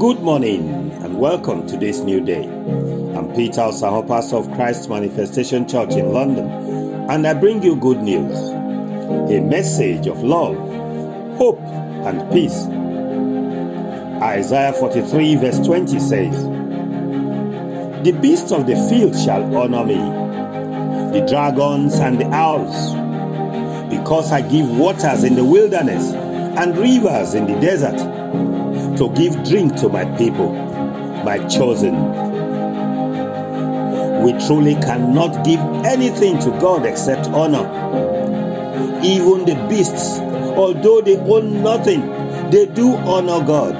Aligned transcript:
Good 0.00 0.22
morning 0.22 0.92
and 1.02 1.18
welcome 1.18 1.66
to 1.66 1.76
this 1.76 2.00
new 2.00 2.22
day. 2.22 2.44
I'm 2.44 3.34
Peter 3.34 3.60
Osaho, 3.60 4.08
pastor 4.08 4.36
of 4.36 4.50
Christ 4.52 4.88
Manifestation 4.88 5.68
Church 5.68 5.92
in 5.92 6.14
London, 6.14 6.48
and 7.10 7.26
I 7.26 7.34
bring 7.34 7.62
you 7.62 7.76
good 7.76 7.98
news 7.98 8.34
a 9.30 9.40
message 9.40 10.06
of 10.06 10.22
love, 10.22 10.56
hope, 11.36 11.60
and 11.60 12.32
peace. 12.32 12.64
Isaiah 14.22 14.72
43, 14.72 15.34
verse 15.34 15.58
20 15.58 16.00
says, 16.00 16.44
The 18.02 18.18
beasts 18.22 18.52
of 18.52 18.66
the 18.66 18.76
field 18.88 19.14
shall 19.14 19.54
honor 19.54 19.84
me, 19.84 19.98
the 21.12 21.26
dragons 21.28 21.96
and 21.96 22.18
the 22.18 22.30
owls, 22.30 22.94
because 23.90 24.32
I 24.32 24.40
give 24.40 24.66
waters 24.78 25.24
in 25.24 25.34
the 25.34 25.44
wilderness 25.44 26.14
and 26.14 26.74
rivers 26.78 27.34
in 27.34 27.44
the 27.44 27.60
desert 27.60 28.00
to 29.00 29.08
give 29.14 29.32
drink 29.44 29.74
to 29.76 29.88
my 29.88 30.04
people, 30.18 30.52
my 31.24 31.38
chosen. 31.48 31.94
We 34.22 34.32
truly 34.46 34.74
cannot 34.74 35.42
give 35.42 35.58
anything 35.86 36.38
to 36.40 36.50
God 36.60 36.84
except 36.84 37.26
honor. 37.28 37.64
Even 39.02 39.46
the 39.46 39.54
beasts, 39.70 40.18
although 40.20 41.00
they 41.00 41.16
own 41.16 41.62
nothing, 41.62 42.02
they 42.50 42.66
do 42.66 42.94
honor 42.96 43.42
God. 43.42 43.72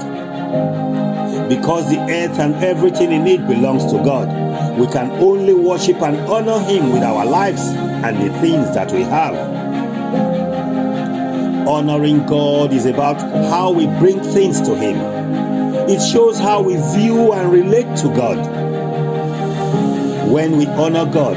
Because 1.51 1.91
the 1.91 2.01
earth 2.01 2.39
and 2.39 2.55
everything 2.65 3.13
in 3.13 3.27
it 3.27 3.47
belongs 3.47 3.85
to 3.93 4.03
God, 4.03 4.79
we 4.79 4.87
can 4.87 5.11
only 5.23 5.53
worship 5.53 6.01
and 6.01 6.17
honor 6.33 6.61
Him 6.61 6.95
with 6.95 7.03
our 7.03 7.27
lives 7.27 7.61
and 7.61 8.17
the 8.17 8.33
things 8.41 8.73
that 8.75 8.91
we 8.91 9.03
have. 9.03 9.35
Honoring 11.71 12.27
God 12.27 12.73
is 12.73 12.85
about 12.85 13.21
how 13.49 13.71
we 13.71 13.87
bring 13.87 14.21
things 14.21 14.61
to 14.63 14.75
Him. 14.75 14.97
It 15.89 16.01
shows 16.03 16.37
how 16.37 16.63
we 16.63 16.75
view 16.97 17.33
and 17.33 17.53
relate 17.53 17.97
to 17.99 18.09
God. 18.09 18.39
When 20.29 20.57
we 20.57 20.67
honor 20.67 21.07
God, 21.07 21.37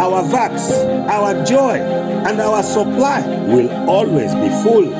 our 0.00 0.24
vats, 0.24 0.72
our 0.72 1.44
joy, 1.44 1.76
and 1.76 2.40
our 2.40 2.60
supply 2.64 3.24
will 3.46 3.70
always 3.88 4.34
be 4.34 4.48
full. 4.64 4.90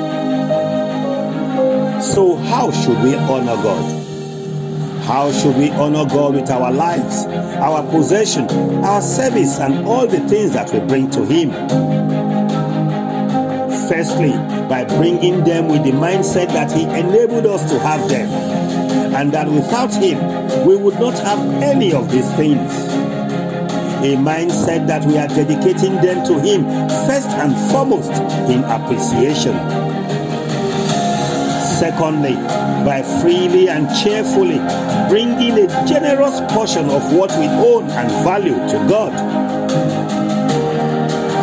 So, 2.01 2.37
how 2.37 2.71
should 2.71 3.03
we 3.03 3.15
honor 3.15 3.61
God? 3.61 5.03
How 5.03 5.29
should 5.33 5.57
we 5.57 5.71
honor 5.71 6.05
God 6.05 6.35
with 6.35 6.49
our 6.49 6.71
lives, 6.71 7.25
our 7.57 7.83
possession, 7.91 8.49
our 8.85 9.01
service, 9.01 9.59
and 9.59 9.85
all 9.85 10.07
the 10.07 10.21
things 10.29 10.53
that 10.53 10.71
we 10.71 10.79
bring 10.79 11.11
to 11.11 11.25
Him? 11.25 11.51
Firstly, 13.87 14.31
by 14.67 14.83
bringing 14.83 15.45
them 15.45 15.69
with 15.69 15.83
the 15.83 15.91
mindset 15.91 16.47
that 16.47 16.71
He 16.71 16.83
enabled 16.83 17.45
us 17.45 17.69
to 17.71 17.79
have 17.79 18.09
them, 18.09 18.27
and 19.15 19.31
that 19.31 19.47
without 19.47 19.93
Him, 19.93 20.17
we 20.67 20.75
would 20.75 20.99
not 20.99 21.17
have 21.19 21.39
any 21.63 21.93
of 21.93 22.11
these 22.11 22.29
things. 22.35 22.71
A 24.03 24.15
mindset 24.15 24.87
that 24.87 25.05
we 25.05 25.17
are 25.17 25.27
dedicating 25.27 25.95
them 25.95 26.25
to 26.27 26.39
Him 26.39 26.65
first 27.07 27.29
and 27.29 27.55
foremost 27.71 28.11
in 28.51 28.63
appreciation. 28.65 29.55
Secondly, 31.79 32.35
by 32.83 33.03
freely 33.21 33.69
and 33.69 33.87
cheerfully 33.95 34.57
bringing 35.09 35.53
a 35.63 35.67
generous 35.87 36.41
portion 36.53 36.89
of 36.89 37.13
what 37.13 37.31
we 37.39 37.45
own 37.45 37.89
and 37.91 38.11
value 38.25 38.55
to 38.55 38.85
God. 38.89 40.06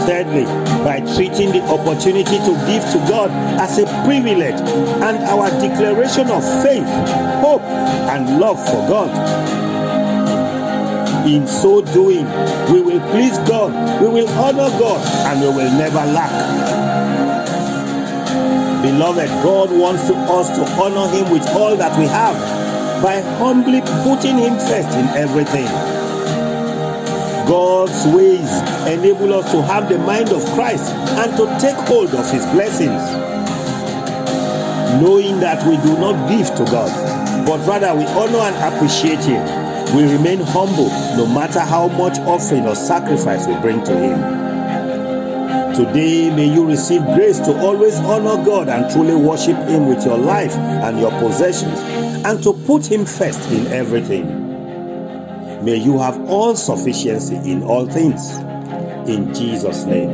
Thirdly, 0.07 0.45
by 0.85 1.01
treating 1.17 1.51
the 1.51 1.63
opportunity 1.65 2.37
to 2.37 2.53
give 2.69 2.85
to 2.93 2.99
God 3.09 3.31
as 3.59 3.79
a 3.79 3.87
privilege 4.05 4.61
and 5.01 5.17
our 5.25 5.49
declaration 5.61 6.29
of 6.29 6.45
faith, 6.63 6.87
hope, 7.41 7.63
and 8.13 8.39
love 8.39 8.63
for 8.67 8.87
God. 8.87 9.09
In 11.27 11.47
so 11.47 11.81
doing, 11.81 12.27
we 12.71 12.83
will 12.83 13.01
please 13.13 13.39
God, 13.49 13.73
we 14.03 14.09
will 14.09 14.29
honor 14.29 14.69
God, 14.79 15.01
and 15.27 15.41
we 15.41 15.49
will 15.49 15.73
never 15.79 16.05
lack. 16.13 16.33
Beloved, 18.83 19.29
God 19.43 19.71
wants 19.73 20.07
to, 20.09 20.15
us 20.15 20.51
to 20.51 20.65
honor 20.83 21.09
Him 21.17 21.33
with 21.33 21.49
all 21.57 21.75
that 21.77 21.99
we 21.99 22.05
have 22.05 22.37
by 23.03 23.23
humbly 23.39 23.81
putting 24.05 24.37
Him 24.37 24.59
first 24.59 24.91
in 24.99 25.09
everything. 25.17 26.04
God's 27.47 28.07
ways 28.07 28.51
enable 28.89 29.35
us 29.35 29.51
to 29.53 29.63
have 29.63 29.89
the 29.89 29.99
mind 29.99 30.31
of 30.31 30.45
Christ 30.55 30.91
and 30.93 31.37
to 31.37 31.45
take 31.61 31.77
hold 31.87 32.15
of 32.15 32.31
His 32.31 32.45
blessings. 32.47 33.03
Knowing 35.03 35.41
that 35.41 35.67
we 35.67 35.77
do 35.79 35.99
not 35.99 36.29
give 36.31 36.49
to 36.57 36.65
God, 36.71 37.47
but 37.47 37.59
rather 37.67 37.95
we 37.95 38.05
honor 38.07 38.39
and 38.39 38.75
appreciate 38.75 39.21
Him, 39.25 39.45
we 39.95 40.11
remain 40.11 40.41
humble 40.41 40.89
no 41.17 41.27
matter 41.27 41.61
how 41.61 41.89
much 41.89 42.19
offering 42.21 42.67
or 42.67 42.75
sacrifice 42.75 43.47
we 43.47 43.55
bring 43.57 43.85
to 43.85 43.93
Him. 43.97 44.45
Today, 45.75 46.31
may 46.31 46.47
you 46.47 46.65
receive 46.65 47.03
grace 47.03 47.41
to 47.41 47.59
always 47.59 47.99
honor 47.99 48.43
God 48.45 48.69
and 48.69 48.91
truly 48.93 49.17
worship 49.17 49.57
Him 49.69 49.89
with 49.89 50.05
your 50.05 50.17
life 50.17 50.55
and 50.55 50.99
your 50.99 51.11
possessions, 51.21 51.79
and 52.25 52.43
to 52.43 52.53
put 52.53 52.91
Him 52.91 53.05
first 53.05 53.51
in 53.51 53.67
everything. 53.67 54.44
May 55.65 55.77
you 55.77 55.99
have 55.99 56.29
all 56.29 56.55
sufficiency 56.55 57.37
in 57.37 57.63
all 57.63 57.87
things. 57.87 58.33
In 59.09 59.33
Jesus' 59.33 59.85
name. 59.85 60.11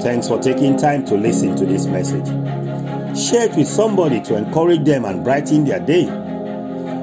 Thanks 0.00 0.28
for 0.28 0.38
taking 0.38 0.76
time 0.76 1.04
to 1.06 1.16
listen 1.16 1.56
to 1.56 1.66
this 1.66 1.86
message. 1.86 2.26
Share 3.18 3.50
it 3.50 3.56
with 3.56 3.66
somebody 3.66 4.20
to 4.20 4.36
encourage 4.36 4.84
them 4.84 5.04
and 5.04 5.24
brighten 5.24 5.64
their 5.64 5.80
day. 5.80 6.06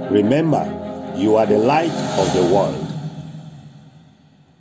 Remember, 0.10 0.64
you 1.18 1.36
are 1.36 1.46
the 1.46 1.58
light 1.58 1.92
of 2.18 2.34
the 2.34 2.44
world. 2.54 2.89